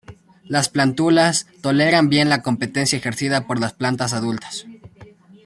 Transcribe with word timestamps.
Las 0.47 0.67
plántulas 0.67 1.45
toleran 1.61 2.09
bien 2.09 2.27
la 2.27 2.41
competencia 2.41 2.97
ejercida 2.97 3.45
por 3.45 3.59
las 3.61 3.73
plantas 3.73 4.13
adultas. 4.13 4.65